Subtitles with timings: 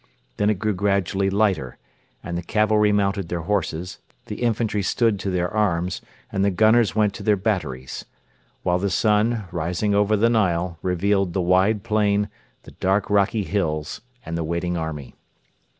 [0.37, 1.77] Then it grew gradually lighter,
[2.23, 6.95] and the cavalry mounted their horses, the infantry stood to their arms, and the gunners
[6.95, 8.03] went to their batteries;
[8.63, 12.29] while the sun, rising over the Nile, revealed the wide plain,
[12.63, 15.13] the dark rocky hills, and the waiting army.